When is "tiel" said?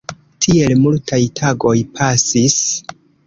0.45-0.71